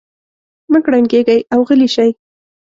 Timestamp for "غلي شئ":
1.67-2.09